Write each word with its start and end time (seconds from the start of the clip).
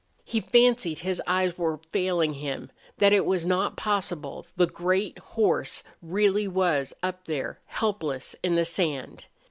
He 0.23 0.39
fancied 0.41 0.97
his 0.97 1.21
eyes 1.27 1.59
were 1.59 1.77
failing 1.91 2.33
him, 2.33 2.71
that 2.97 3.13
it 3.13 3.23
was 3.23 3.45
not 3.45 3.77
possible 3.77 4.47
the 4.57 4.65
great 4.65 5.19
horse 5.19 5.83
really 6.01 6.47
was 6.47 6.91
up 7.03 7.25
there, 7.25 7.59
helpless 7.67 8.35
in 8.41 8.55
the 8.55 8.65
sand. 8.65 9.27